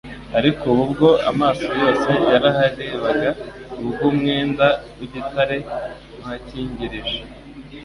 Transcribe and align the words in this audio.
ariko 0.37 0.63
ubu 0.73 0.83
bwo 0.91 1.09
amaso 1.31 1.65
yose 1.81 2.09
yaraharebaga 2.31 3.29
ubwo 3.81 4.01
umwenda 4.11 4.67
w'igitare 4.97 5.57
uhakingirije, 6.19 7.19